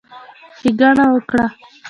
[0.57, 1.45] ښېګڼه وکړه،